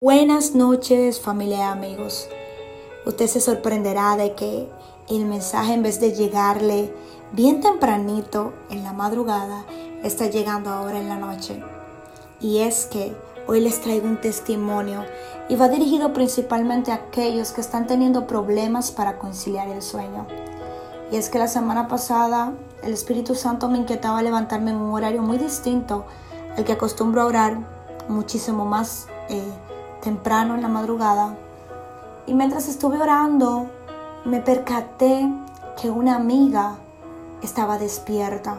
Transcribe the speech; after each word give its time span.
Buenas 0.00 0.54
noches 0.54 1.18
familia 1.18 1.58
y 1.58 1.62
amigos. 1.62 2.28
Usted 3.04 3.26
se 3.26 3.40
sorprenderá 3.40 4.16
de 4.16 4.36
que 4.36 4.70
el 5.08 5.24
mensaje 5.24 5.74
en 5.74 5.82
vez 5.82 5.98
de 5.98 6.12
llegarle 6.12 6.94
bien 7.32 7.60
tempranito 7.60 8.52
en 8.70 8.84
la 8.84 8.92
madrugada, 8.92 9.64
está 10.04 10.28
llegando 10.28 10.70
ahora 10.70 11.00
en 11.00 11.08
la 11.08 11.16
noche. 11.16 11.60
Y 12.40 12.58
es 12.58 12.86
que 12.86 13.12
hoy 13.48 13.60
les 13.60 13.80
traigo 13.80 14.06
un 14.06 14.20
testimonio 14.20 15.04
y 15.48 15.56
va 15.56 15.68
dirigido 15.68 16.12
principalmente 16.12 16.92
a 16.92 17.06
aquellos 17.06 17.50
que 17.50 17.60
están 17.60 17.88
teniendo 17.88 18.28
problemas 18.28 18.92
para 18.92 19.18
conciliar 19.18 19.66
el 19.66 19.82
sueño. 19.82 20.28
Y 21.10 21.16
es 21.16 21.28
que 21.28 21.40
la 21.40 21.48
semana 21.48 21.88
pasada 21.88 22.52
el 22.84 22.92
Espíritu 22.92 23.34
Santo 23.34 23.68
me 23.68 23.78
inquietaba 23.78 24.22
levantarme 24.22 24.70
en 24.70 24.76
un 24.76 24.94
horario 24.94 25.22
muy 25.22 25.38
distinto 25.38 26.06
al 26.56 26.62
que 26.62 26.74
acostumbro 26.74 27.22
a 27.22 27.26
orar, 27.26 27.58
muchísimo 28.08 28.64
más 28.64 29.08
eh, 29.28 29.42
temprano 30.02 30.54
en 30.54 30.62
la 30.62 30.68
madrugada. 30.68 31.36
Y 32.26 32.34
mientras 32.34 32.68
estuve 32.68 33.00
orando, 33.00 33.66
me 34.24 34.40
percaté 34.40 35.32
que 35.80 35.90
una 35.90 36.16
amiga 36.16 36.76
estaba 37.42 37.78
despierta. 37.78 38.58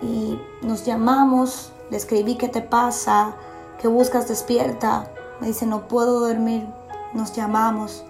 Y 0.00 0.38
nos 0.62 0.84
llamamos, 0.84 1.72
le 1.90 1.96
escribí 1.96 2.36
qué 2.36 2.48
te 2.48 2.62
pasa, 2.62 3.34
qué 3.80 3.88
buscas 3.88 4.28
despierta. 4.28 5.10
Me 5.40 5.48
dice, 5.48 5.66
no 5.66 5.88
puedo 5.88 6.20
dormir. 6.20 6.66
Nos 7.14 7.32
llamamos. 7.32 8.04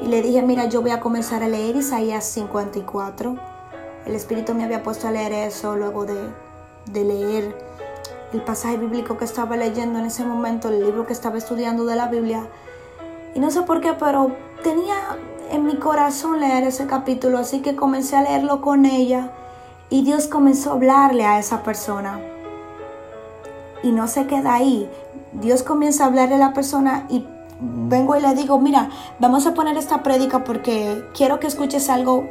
Y 0.00 0.06
le 0.06 0.22
dije, 0.22 0.42
mira, 0.42 0.66
yo 0.66 0.82
voy 0.82 0.90
a 0.90 1.00
comenzar 1.00 1.42
a 1.42 1.48
leer 1.48 1.76
Isaías 1.76 2.24
54. 2.24 3.36
El 4.04 4.14
Espíritu 4.14 4.54
me 4.54 4.64
había 4.64 4.82
puesto 4.82 5.08
a 5.08 5.10
leer 5.10 5.32
eso 5.32 5.74
luego 5.74 6.04
de, 6.04 6.30
de 6.92 7.04
leer 7.04 7.75
el 8.32 8.42
pasaje 8.42 8.76
bíblico 8.76 9.16
que 9.16 9.24
estaba 9.24 9.56
leyendo 9.56 9.98
en 9.98 10.06
ese 10.06 10.24
momento, 10.24 10.68
el 10.68 10.80
libro 10.80 11.06
que 11.06 11.12
estaba 11.12 11.38
estudiando 11.38 11.84
de 11.84 11.96
la 11.96 12.08
Biblia. 12.08 12.46
Y 13.34 13.40
no 13.40 13.50
sé 13.50 13.62
por 13.62 13.80
qué, 13.80 13.92
pero 13.92 14.34
tenía 14.62 14.94
en 15.50 15.64
mi 15.64 15.76
corazón 15.76 16.40
leer 16.40 16.64
ese 16.64 16.86
capítulo, 16.86 17.38
así 17.38 17.60
que 17.60 17.76
comencé 17.76 18.16
a 18.16 18.22
leerlo 18.22 18.60
con 18.60 18.84
ella 18.84 19.30
y 19.90 20.02
Dios 20.02 20.26
comenzó 20.26 20.70
a 20.70 20.74
hablarle 20.74 21.24
a 21.24 21.38
esa 21.38 21.62
persona. 21.62 22.20
Y 23.82 23.92
no 23.92 24.08
se 24.08 24.26
queda 24.26 24.54
ahí. 24.54 24.90
Dios 25.32 25.62
comienza 25.62 26.04
a 26.04 26.06
hablarle 26.08 26.36
a 26.36 26.38
la 26.38 26.52
persona 26.52 27.06
y 27.08 27.26
vengo 27.60 28.16
y 28.16 28.20
le 28.20 28.34
digo, 28.34 28.58
mira, 28.58 28.90
vamos 29.18 29.46
a 29.46 29.54
poner 29.54 29.76
esta 29.76 30.02
prédica 30.02 30.44
porque 30.44 31.04
quiero 31.14 31.38
que 31.38 31.46
escuches 31.46 31.88
algo 31.88 32.28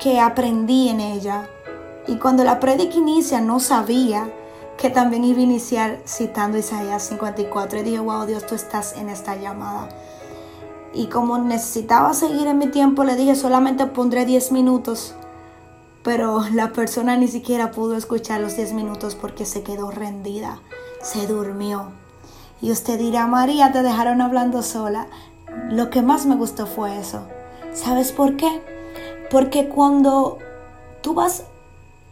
que 0.00 0.20
aprendí 0.20 0.88
en 0.88 1.00
ella. 1.00 1.48
Y 2.06 2.16
cuando 2.16 2.44
la 2.44 2.60
prédica 2.60 2.96
inicia 2.96 3.40
no 3.40 3.60
sabía 3.60 4.28
que 4.78 4.90
también 4.90 5.24
iba 5.24 5.40
a 5.40 5.42
iniciar 5.42 5.98
citando 6.06 6.56
Isaías 6.56 7.02
54 7.02 7.80
y 7.80 7.82
dije, 7.82 7.98
wow, 7.98 8.24
Dios, 8.26 8.46
tú 8.46 8.54
estás 8.54 8.94
en 8.96 9.08
esta 9.08 9.34
llamada. 9.34 9.88
Y 10.94 11.08
como 11.08 11.36
necesitaba 11.36 12.14
seguir 12.14 12.46
en 12.46 12.58
mi 12.58 12.68
tiempo, 12.68 13.02
le 13.02 13.16
dije, 13.16 13.34
solamente 13.34 13.86
pondré 13.86 14.24
10 14.24 14.52
minutos. 14.52 15.16
Pero 16.04 16.44
la 16.52 16.72
persona 16.72 17.16
ni 17.16 17.26
siquiera 17.26 17.72
pudo 17.72 17.96
escuchar 17.96 18.40
los 18.40 18.56
10 18.56 18.72
minutos 18.72 19.16
porque 19.16 19.44
se 19.44 19.64
quedó 19.64 19.90
rendida, 19.90 20.60
se 21.02 21.26
durmió. 21.26 21.88
Y 22.62 22.70
usted 22.70 23.00
dirá, 23.00 23.26
María, 23.26 23.72
te 23.72 23.82
dejaron 23.82 24.20
hablando 24.20 24.62
sola. 24.62 25.08
Lo 25.70 25.90
que 25.90 26.02
más 26.02 26.24
me 26.24 26.36
gustó 26.36 26.66
fue 26.66 26.98
eso. 26.98 27.26
¿Sabes 27.74 28.12
por 28.12 28.36
qué? 28.36 28.62
Porque 29.28 29.68
cuando 29.68 30.38
tú 31.02 31.14
vas 31.14 31.44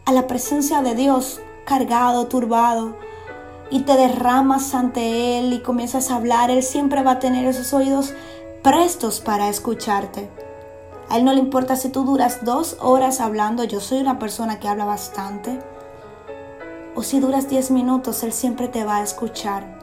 a 0.05 0.13
la 0.13 0.27
presencia 0.27 0.83
de 0.83 0.97
Dios 0.97 1.41
cargado, 1.67 2.29
turbado, 2.29 2.97
y 3.71 3.83
te 3.83 3.97
derramas 3.97 4.75
ante 4.75 5.39
Él 5.39 5.53
y 5.53 5.61
comienzas 5.61 6.11
a 6.11 6.17
hablar, 6.17 6.51
Él 6.51 6.63
siempre 6.63 7.03
va 7.03 7.13
a 7.13 7.19
tener 7.19 7.45
esos 7.45 7.75
oídos 7.75 8.15
prestos 8.63 9.21
para 9.21 9.51
escucharte. 9.51 10.31
A 11.11 11.19
Él 11.19 11.25
no 11.25 11.35
le 11.35 11.41
importa 11.41 11.77
si 11.77 11.91
tú 11.91 12.05
duras 12.05 12.45
dos 12.45 12.79
horas 12.81 13.21
hablando, 13.21 13.65
yo 13.65 13.81
soy 13.81 13.99
una 13.99 14.19
persona 14.19 14.59
que 14.59 14.69
habla 14.69 14.87
bastante, 14.87 15.59
o 16.95 17.03
si 17.03 17.21
duras 17.21 17.51
diez 17.51 17.71
minutos, 17.71 18.23
Él 18.23 18.33
siempre 18.33 18.69
te 18.69 18.85
va 18.85 18.97
a 18.97 19.03
escuchar 19.03 19.79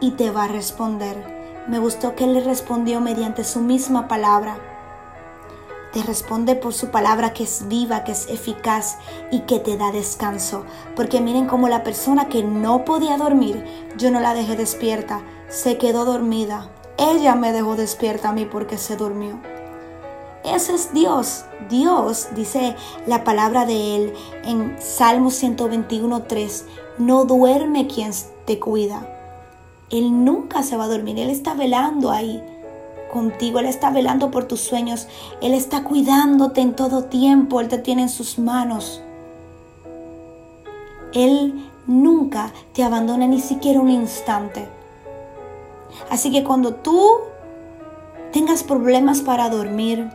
y 0.00 0.12
te 0.12 0.32
va 0.32 0.44
a 0.44 0.48
responder. 0.48 1.38
Me 1.68 1.78
gustó 1.78 2.16
que 2.16 2.24
Él 2.24 2.34
le 2.34 2.40
respondió 2.40 3.00
mediante 3.00 3.44
su 3.44 3.60
misma 3.60 4.08
palabra 4.08 4.69
te 5.92 6.02
responde 6.02 6.54
por 6.54 6.72
su 6.72 6.90
palabra 6.90 7.32
que 7.32 7.44
es 7.44 7.66
viva, 7.68 8.04
que 8.04 8.12
es 8.12 8.28
eficaz 8.28 8.98
y 9.30 9.40
que 9.40 9.58
te 9.58 9.76
da 9.76 9.90
descanso. 9.90 10.64
Porque 10.94 11.20
miren 11.20 11.46
como 11.46 11.68
la 11.68 11.82
persona 11.82 12.28
que 12.28 12.42
no 12.44 12.84
podía 12.84 13.16
dormir, 13.16 13.64
yo 13.96 14.10
no 14.10 14.20
la 14.20 14.34
dejé 14.34 14.56
despierta, 14.56 15.22
se 15.48 15.78
quedó 15.78 16.04
dormida. 16.04 16.70
Ella 16.96 17.34
me 17.34 17.52
dejó 17.52 17.76
despierta 17.76 18.28
a 18.28 18.32
mí 18.32 18.44
porque 18.44 18.78
se 18.78 18.96
durmió. 18.96 19.40
Ese 20.44 20.74
es 20.74 20.92
Dios. 20.94 21.44
Dios, 21.68 22.28
dice 22.34 22.76
la 23.06 23.24
palabra 23.24 23.66
de 23.66 23.96
Él 23.96 24.14
en 24.44 24.76
Salmo 24.80 25.30
121.3, 25.30 26.64
no 26.98 27.24
duerme 27.24 27.86
quien 27.86 28.12
te 28.46 28.58
cuida. 28.58 29.06
Él 29.90 30.24
nunca 30.24 30.62
se 30.62 30.76
va 30.76 30.84
a 30.84 30.88
dormir, 30.88 31.18
Él 31.18 31.30
está 31.30 31.54
velando 31.54 32.10
ahí 32.10 32.42
contigo, 33.10 33.58
Él 33.58 33.66
está 33.66 33.90
velando 33.90 34.30
por 34.30 34.44
tus 34.44 34.60
sueños, 34.60 35.08
Él 35.40 35.54
está 35.54 35.84
cuidándote 35.84 36.60
en 36.60 36.74
todo 36.74 37.04
tiempo, 37.04 37.60
Él 37.60 37.68
te 37.68 37.78
tiene 37.78 38.02
en 38.02 38.08
sus 38.08 38.38
manos. 38.38 39.02
Él 41.12 41.68
nunca 41.86 42.52
te 42.72 42.82
abandona 42.82 43.26
ni 43.26 43.40
siquiera 43.40 43.80
un 43.80 43.90
instante. 43.90 44.68
Así 46.08 46.30
que 46.30 46.44
cuando 46.44 46.74
tú 46.74 47.04
tengas 48.32 48.62
problemas 48.62 49.20
para 49.20 49.50
dormir, 49.50 50.08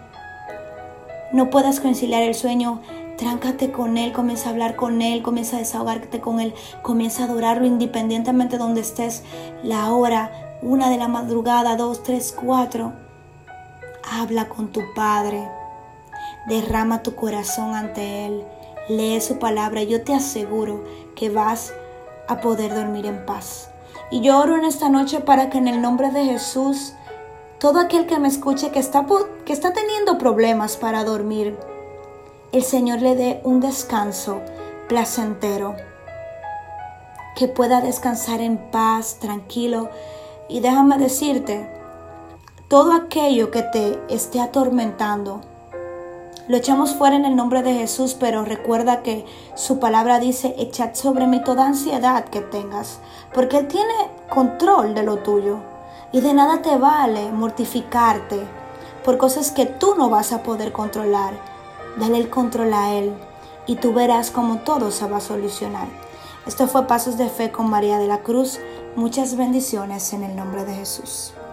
no 1.34 1.50
puedas 1.50 1.80
conciliar 1.80 2.24
el 2.24 2.34
sueño, 2.34 2.82
tráncate 3.18 3.72
con 3.72 3.98
Él, 3.98 4.14
comienza 4.14 4.50
a 4.50 4.52
hablar 4.54 4.76
con 4.76 5.02
Él, 5.02 5.22
comienza 5.22 5.58
a 5.58 5.60
desahogarte 5.60 6.20
con 6.20 6.40
Él, 6.40 6.54
comienza 6.82 7.24
a 7.24 7.26
adorarlo 7.26 7.66
independientemente 7.66 8.58
de 8.58 8.64
donde 8.64 8.82
estés, 8.82 9.24
la 9.64 9.92
hora, 9.94 10.45
una 10.62 10.90
de 10.90 10.98
la 10.98 11.08
madrugada, 11.08 11.76
dos, 11.76 12.04
tres, 12.04 12.36
cuatro. 12.38 12.94
Habla 14.12 14.50
con 14.50 14.72
tu 14.72 14.82
Padre. 14.96 15.48
Derrama 16.48 17.04
tu 17.04 17.16
corazón 17.16 17.76
ante 17.76 18.26
Él. 18.26 18.46
Lee 18.90 19.22
su 19.22 19.40
palabra. 19.40 19.84
Yo 19.84 20.04
te 20.04 20.14
aseguro 20.14 20.84
que 21.16 21.30
vas 21.30 21.74
a 22.28 22.40
poder 22.42 22.74
dormir 22.74 23.06
en 23.06 23.26
paz. 23.26 23.70
Y 24.12 24.22
yo 24.22 24.40
oro 24.40 24.56
en 24.56 24.66
esta 24.66 24.90
noche 24.90 25.20
para 25.20 25.50
que 25.50 25.58
en 25.58 25.68
el 25.68 25.82
nombre 25.82 26.12
de 26.12 26.26
Jesús, 26.26 26.94
todo 27.60 27.80
aquel 27.80 28.06
que 28.06 28.20
me 28.20 28.28
escuche 28.28 28.72
que 28.72 28.80
está, 28.80 29.06
que 29.46 29.54
está 29.54 29.74
teniendo 29.74 30.18
problemas 30.18 30.78
para 30.78 31.04
dormir, 31.04 31.58
el 32.52 32.64
Señor 32.64 33.02
le 33.02 33.16
dé 33.16 33.42
un 33.44 33.60
descanso 33.60 34.42
placentero. 34.88 35.76
Que 37.36 37.48
pueda 37.48 37.82
descansar 37.82 38.40
en 38.40 38.58
paz, 38.72 39.18
tranquilo, 39.20 39.90
y 40.48 40.60
déjame 40.60 40.98
decirte, 40.98 41.70
todo 42.68 42.94
aquello 42.94 43.52
que 43.52 43.64
te 43.64 44.00
esté 44.10 44.40
atormentando, 44.42 45.42
lo 46.48 46.58
echamos 46.58 46.94
fuera 46.94 47.16
en 47.16 47.26
el 47.26 47.36
nombre 47.36 47.64
de 47.64 47.74
Jesús, 47.74 48.16
pero 48.20 48.46
recuerda 48.46 49.02
que 49.02 49.26
su 49.56 49.80
palabra 49.80 50.20
dice, 50.20 50.54
echad 50.60 50.94
sobre 50.94 51.26
mí 51.26 51.44
toda 51.44 51.66
ansiedad 51.66 52.26
que 52.26 52.42
tengas, 52.42 53.00
porque 53.34 53.58
Él 53.58 53.68
tiene 53.68 53.94
control 54.30 54.94
de 54.94 55.02
lo 55.02 55.18
tuyo. 55.18 55.58
Y 56.12 56.22
de 56.22 56.34
nada 56.34 56.62
te 56.62 56.78
vale 56.78 57.32
mortificarte 57.32 58.40
por 59.04 59.18
cosas 59.18 59.52
que 59.52 59.66
tú 59.66 59.96
no 59.96 60.10
vas 60.10 60.34
a 60.34 60.44
poder 60.44 60.72
controlar. 60.72 61.34
Dale 61.98 62.18
el 62.18 62.30
control 62.30 62.74
a 62.74 62.94
Él 62.94 63.14
y 63.66 63.76
tú 63.78 63.94
verás 63.94 64.30
cómo 64.30 64.60
todo 64.60 64.92
se 64.92 65.08
va 65.08 65.18
a 65.18 65.22
solucionar. 65.22 65.88
Esto 66.46 66.68
fue 66.68 66.86
Pasos 66.86 67.18
de 67.18 67.28
Fe 67.28 67.52
con 67.52 67.70
María 67.70 67.98
de 67.98 68.08
la 68.08 68.22
Cruz. 68.22 68.60
Muchas 68.96 69.36
bendiciones 69.36 70.14
en 70.14 70.24
el 70.24 70.36
nombre 70.36 70.64
de 70.64 70.76
Jesús. 70.76 71.36